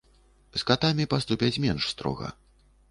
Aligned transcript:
З 0.55 0.61
катамі 0.71 1.07
паступяць 1.13 1.55
менш 1.67 1.83
строга. 1.95 2.37